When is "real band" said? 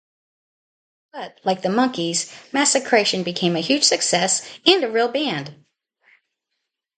4.89-5.63